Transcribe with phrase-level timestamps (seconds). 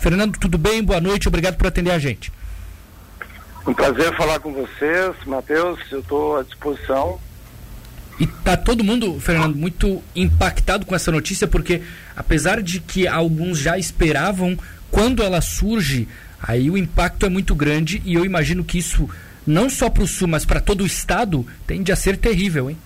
[0.00, 0.82] Fernando, tudo bem?
[0.82, 2.32] Boa noite, obrigado por atender a gente.
[3.66, 7.20] Um prazer falar com vocês, Matheus, eu estou à disposição.
[8.18, 11.82] E tá todo mundo, Fernando, muito impactado com essa notícia, porque
[12.16, 14.58] apesar de que alguns já esperavam,
[14.90, 16.08] quando ela surge,
[16.42, 19.06] aí o impacto é muito grande e eu imagino que isso,
[19.46, 22.78] não só para o Sul, mas para todo o Estado, tende a ser terrível, hein?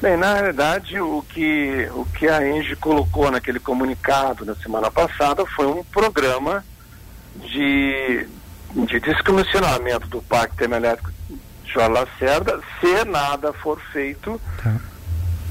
[0.00, 5.46] Bem, na realidade, o que, o que a Engie colocou naquele comunicado na semana passada
[5.46, 6.64] foi um programa
[7.36, 8.26] de,
[8.86, 11.10] de descomissionamento do Parque Termoelétrico
[11.64, 14.40] Jorge Lacerda, se nada for feito.
[14.62, 14.76] Tá.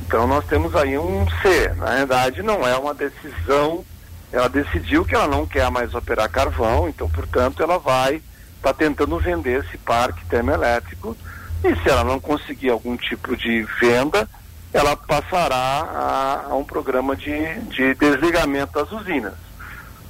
[0.06, 1.70] Então nós temos aí um C.
[1.76, 3.84] Na realidade, não é uma decisão.
[4.32, 8.23] Ela decidiu que ela não quer mais operar carvão, então, portanto, ela vai estar
[8.62, 11.16] tá tentando vender esse parque termoelétrico
[11.63, 14.27] e se ela não conseguir algum tipo de venda,
[14.73, 19.36] ela passará a, a um programa de, de desligamento das usinas.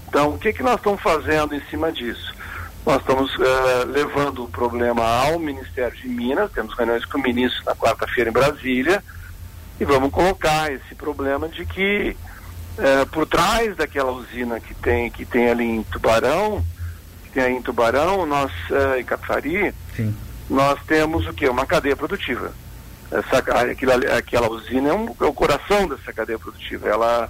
[0.07, 2.33] Então, o que, que nós estamos fazendo em cima disso?
[2.85, 7.63] Nós estamos uh, levando o problema ao Ministério de Minas, temos reuniões com o ministro
[7.65, 9.03] na quarta-feira em Brasília,
[9.79, 12.15] e vamos colocar esse problema de que
[12.77, 16.63] uh, por trás daquela usina que tem, que tem ali em Tubarão,
[17.23, 20.13] que tem aí em Tubarão, nós, uh, em Capari, Sim
[20.49, 21.47] nós temos o que?
[21.47, 22.53] Uma cadeia produtiva.
[23.11, 26.89] Essa, aquela, aquela usina é, um, é o coração dessa cadeia produtiva.
[26.89, 27.29] Ela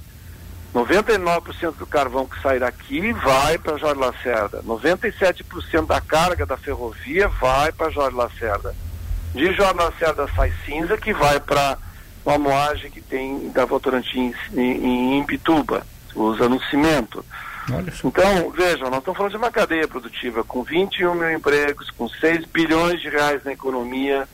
[0.73, 4.63] 99% do carvão que sai daqui vai para Jorge Lacerda.
[4.63, 8.75] 97% da carga da ferrovia vai para Jorge Lacerda.
[9.35, 11.77] De Jorge Lacerda sai cinza que vai para
[12.25, 17.23] uma moagem que tem da Votorantim em, em Imbituba, usando cimento.
[18.03, 22.45] Então, vejam, nós estamos falando de uma cadeia produtiva com 21 mil empregos, com 6
[22.45, 24.27] bilhões de reais na economia.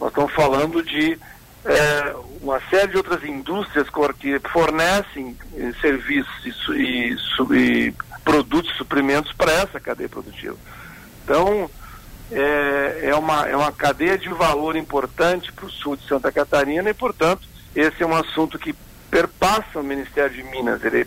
[0.00, 1.18] Nós estamos falando de
[1.64, 7.16] é, uma série de outras indústrias que fornecem eh, serviços e, e,
[7.56, 10.56] e, produtos, suprimentos para essa cadeia produtiva.
[11.24, 11.70] Então,
[12.30, 16.90] é, é, uma, é uma cadeia de valor importante para o sul de Santa Catarina
[16.90, 18.74] e, portanto, esse é um assunto que
[19.14, 21.06] perpassa o Ministério de Minas, ele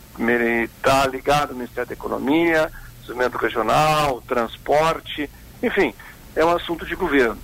[0.64, 5.30] está ligado ao Ministério da Economia, Desenvolvimento Regional, Transporte,
[5.62, 5.94] enfim,
[6.34, 7.38] é um assunto de governo.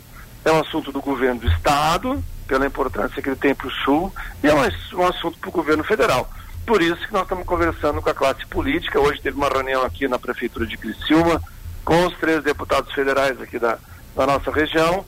[0.46, 4.09] É um assunto do governo do Estado, pela importância que ele tem para o Sul,
[4.41, 6.29] e é um, um assunto para o governo federal.
[6.66, 9.01] Por isso que nós estamos conversando com a classe política.
[9.01, 11.41] Hoje teve uma reunião aqui na Prefeitura de Criciúma,
[11.84, 13.78] com os três deputados federais aqui da,
[14.16, 15.03] da nossa região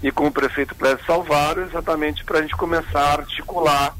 [0.00, 3.96] e com o prefeito Clécio Salvaro, exatamente para a gente começar a articular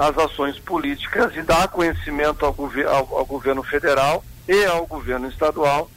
[0.00, 5.28] as ações políticas e dar conhecimento ao, gover ao, ao governo federal e ao governo
[5.28, 5.90] estadual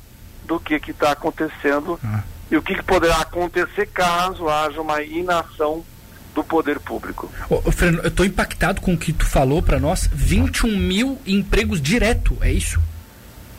[0.46, 2.22] do que está acontecendo ah.
[2.52, 5.86] e o que, que, poderá acontecer caso haja uma inação
[6.36, 7.32] do poder público.
[7.50, 11.82] Ô, Fernando, eu estou impactado com o que tu falou para nós, 21 mil empregos
[11.82, 12.82] direto, é isso?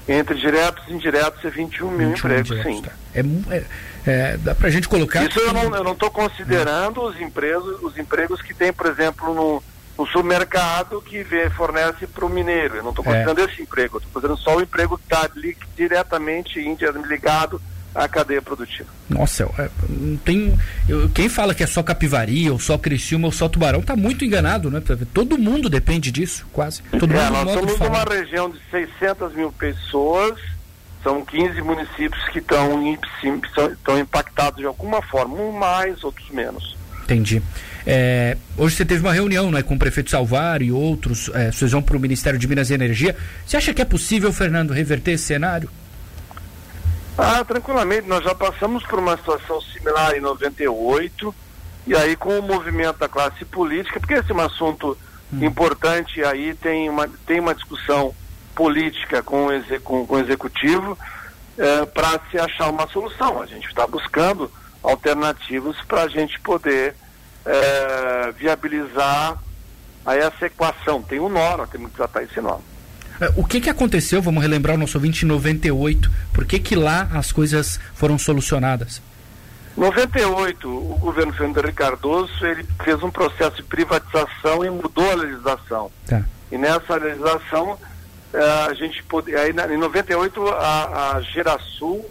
[0.07, 2.83] Entre diretos e indiretos é 21 mil 21 empregos, sim.
[2.83, 2.93] Tá.
[3.15, 3.65] É, é,
[4.05, 5.25] é, dá para a gente colocar...
[5.25, 9.63] Isso eu não estou considerando os, empregos, os empregos que tem, por exemplo, no
[9.97, 12.77] o supermercado que vê, fornece para o mineiro.
[12.77, 13.45] Eu não estou considerando é.
[13.45, 15.31] esse emprego, estou considerando só o emprego que está
[15.77, 16.59] diretamente
[17.07, 17.61] ligado
[17.95, 18.89] à cadeia produtiva.
[19.09, 20.59] Nossa, é, não tem.
[20.89, 24.25] Eu, quem fala que é só Capivari, ou só Criciúma, ou só Tubarão, está muito
[24.25, 24.83] enganado, né?
[25.13, 26.83] Todo mundo depende disso, quase.
[26.99, 30.41] Todo é, nós somos uma região de 600 mil pessoas,
[31.05, 36.74] são 15 municípios que estão impactados de alguma forma, um mais, outros menos.
[37.05, 37.43] Entendi.
[37.87, 41.71] É, hoje você teve uma reunião né, com o prefeito Salvário e outros, é, vocês
[41.71, 43.15] vão para o Ministério de Minas e Energia.
[43.47, 45.69] Você acha que é possível, Fernando, reverter esse cenário?
[47.17, 48.09] Ah, tranquilamente.
[48.09, 51.35] Nós já passamos por uma situação similar em 98,
[51.87, 54.97] e aí com o movimento da classe política, porque esse é um assunto
[55.33, 55.45] hum.
[55.45, 58.15] importante, aí tem uma, tem uma discussão
[58.55, 60.99] política com o, com, com o executivo
[61.59, 63.43] é, para se achar uma solução.
[63.43, 64.51] A gente está buscando
[64.85, 66.95] alternativas para a gente poder
[67.45, 69.39] é, viabilizar
[70.05, 71.03] a essa equação.
[71.03, 72.59] Tem um nó, nós temos que tratar esse nó.
[73.21, 76.11] É, o que, que aconteceu, vamos relembrar o nosso ouvinte, em 98?
[76.33, 79.01] Por que, que lá as coisas foram solucionadas?
[79.77, 85.15] 98, o governo Fernando Henrique Cardoso ele fez um processo de privatização e mudou a
[85.15, 85.91] legislação.
[86.07, 86.23] Tá.
[86.53, 87.77] E nessa legislação,
[88.33, 92.09] é, a gente pode, aí, em 98 a, a Gerasul,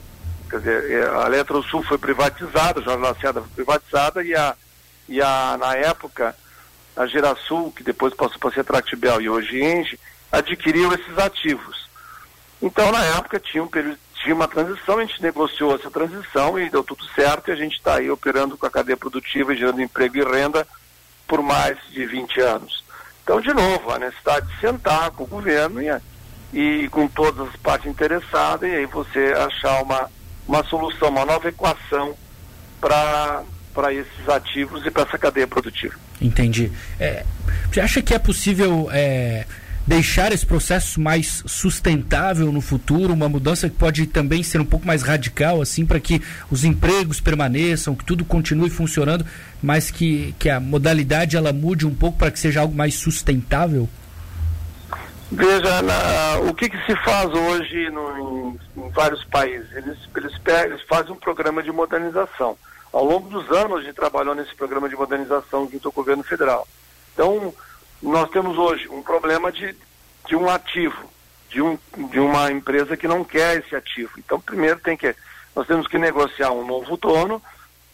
[0.53, 4.55] quer dizer, é, a Eletrosul foi privatizada, a Jorge Lacerda foi privatizada e a
[5.07, 6.35] e a, na época
[6.95, 10.00] a Gerasul, que depois passou para ser Tractibel e hoje Engie,
[10.31, 11.89] adquiriu esses ativos.
[12.61, 16.69] Então, na época, tinha, um período, tinha uma transição, a gente negociou essa transição e
[16.69, 19.81] deu tudo certo e a gente está aí operando com a cadeia produtiva e gerando
[19.81, 20.67] emprego e renda
[21.27, 22.83] por mais de 20 anos.
[23.23, 25.89] Então, de novo, a necessidade de sentar com o governo e,
[26.53, 30.09] e com todas as partes interessadas e aí você achar uma,
[30.48, 32.16] uma solução, uma nova equação
[32.80, 33.44] para
[33.74, 35.95] para esses ativos e para essa cadeia produtiva.
[36.22, 36.72] Entendi.
[37.00, 37.25] É,
[37.72, 39.48] você acha que é possível é,
[39.86, 44.86] deixar esse processo mais sustentável no futuro, uma mudança que pode também ser um pouco
[44.86, 49.25] mais radical, assim, para que os empregos permaneçam, que tudo continue funcionando,
[49.62, 53.90] mas que, que a modalidade ela mude um pouco para que seja algo mais sustentável?
[55.35, 59.71] Veja, na, o que, que, se faz hoje no, em, em, vários países?
[59.74, 60.33] Eles, eles,
[60.65, 62.56] eles fazem um programa de modernização.
[62.91, 66.68] Ao longo dos anos, a gente trabalhou nesse programa de modernização junto ao governo federal.
[67.13, 67.51] Então,
[68.01, 69.75] nós temos hoje um problema de,
[70.27, 71.09] de um ativo,
[71.50, 71.80] de, um,
[72.12, 74.12] de uma empresa que não quer esse ativo.
[74.19, 75.15] Então, primeiro tem que,
[75.56, 77.41] nós temos que negociar um novo dono,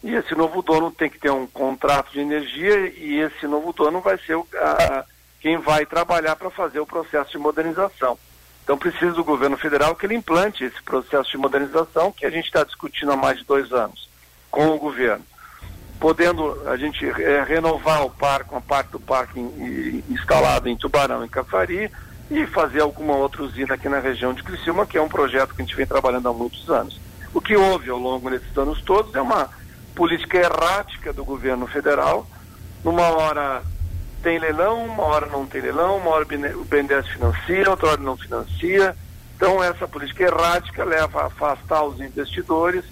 [0.04, 4.02] e esse novo dono tem que ter um contrato de energia, e esse novo dono
[4.02, 5.06] vai ser o, a,
[5.40, 8.18] quem vai trabalhar para fazer o processo de modernização.
[8.62, 12.44] Então, precisa do governo federal que ele implante esse processo de modernização que a gente
[12.44, 14.08] está discutindo há mais de dois anos
[14.50, 15.24] com o governo
[16.00, 19.38] podendo a gente é, renovar o parque, uma parte do parque
[20.08, 21.92] instalado em Tubarão, em Cafari,
[22.30, 25.60] e fazer alguma outra usina aqui na região de Criciúma, que é um projeto que
[25.60, 26.98] a gente vem trabalhando há muitos anos.
[27.34, 29.50] O que houve ao longo desses anos todos é uma
[29.94, 32.26] política errática do governo federal.
[32.82, 33.62] Numa hora
[34.22, 36.26] tem leilão, uma hora não tem leilão, uma hora
[36.56, 38.94] o BNDES financia, outra hora não financia.
[39.36, 42.84] Então essa política errática leva a afastar os investidores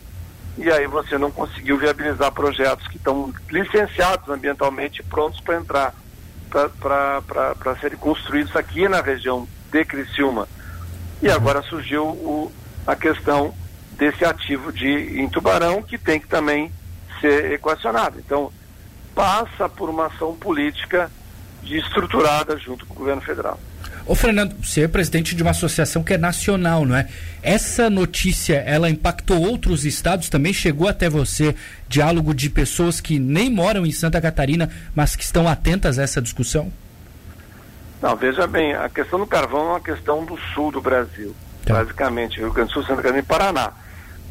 [0.57, 5.95] e aí você não conseguiu viabilizar projetos que estão licenciados ambientalmente prontos para entrar,
[6.51, 10.49] para serem construídos aqui na região de Criciúma.
[11.23, 12.53] E agora surgiu o,
[12.87, 13.55] a questão
[13.93, 16.73] desse ativo de em Tubarão que tem que também
[17.21, 18.19] ser equacionado.
[18.19, 18.53] Então,
[19.19, 21.11] passa por uma ação política
[21.65, 23.59] estruturada junto com o governo federal.
[24.07, 27.09] Ô Fernando, você é presidente de uma associação que é nacional, não é?
[27.43, 30.53] Essa notícia, ela impactou outros estados também?
[30.53, 31.57] Chegou até você
[31.89, 36.23] diálogo de pessoas que nem moram em Santa Catarina, mas que estão atentas a essa
[36.23, 36.73] discussão?
[38.01, 41.35] Não, veja bem, a questão do carvão é uma questão do sul do Brasil,
[41.67, 41.75] tá.
[41.75, 43.73] basicamente, Rio Grande do Sul, Santa Catarina e Paraná.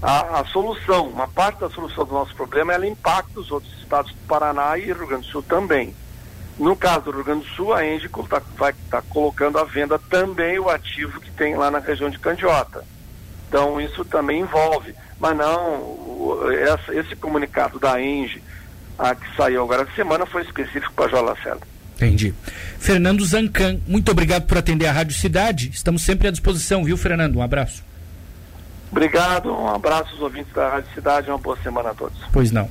[0.02, 4.12] A, a, solução, uma parte da solução do nosso problema, ela impacta os outros estados
[4.12, 5.94] do Paraná e Rio Grande do Sul também.
[6.60, 9.64] No caso do Rio Grande do Sul, a Engie tá, vai estar tá colocando à
[9.64, 12.84] venda também o ativo que tem lá na região de Candiota.
[13.48, 14.94] Então isso também envolve.
[15.20, 18.44] Mas não, o, essa, esse comunicado da Engie,
[19.00, 21.62] a que saiu agora de semana, foi específico para João Lacerda.
[21.96, 22.34] Entendi.
[22.78, 25.72] Fernando Zancan, muito obrigado por atender a Rádio Cidade.
[25.74, 27.38] Estamos sempre à disposição, viu, Fernando?
[27.38, 27.84] Um abraço.
[28.92, 32.18] Obrigado, um abraço aos ouvintes da Rádio Cidade, uma boa semana a todos.
[32.31, 32.69] Pois não.